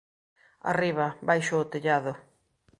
Arriba, 0.71 1.05
baixo 1.27 1.55
o 1.63 1.69
tellado. 1.71 2.13